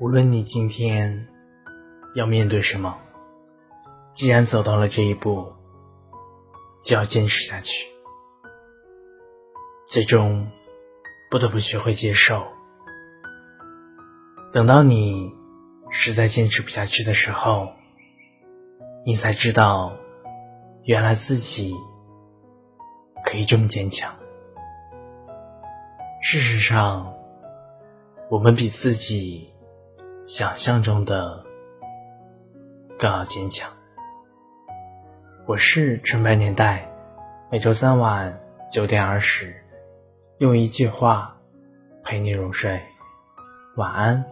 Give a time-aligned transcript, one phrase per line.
[0.00, 1.26] 无论你今天
[2.14, 2.96] 要面对什么，
[4.14, 5.52] 既然走到了这一步，
[6.84, 7.88] 就要坚持下去。
[9.88, 10.48] 最终，
[11.32, 12.46] 不得不学会接受。
[14.52, 15.34] 等到你
[15.90, 17.68] 实在坚持不下去的时候，
[19.04, 19.96] 你才知道，
[20.84, 21.74] 原来自己
[23.24, 24.14] 可以这么坚强。
[26.22, 27.12] 事实上，
[28.30, 29.52] 我们比自己
[30.28, 31.42] 想象中的
[32.98, 33.72] 更要坚强。
[35.46, 36.86] 我是纯白年代，
[37.50, 38.38] 每周三晚
[38.70, 39.56] 九点二十，
[40.36, 41.34] 用一句话
[42.04, 42.78] 陪你入睡，
[43.76, 44.22] 晚安。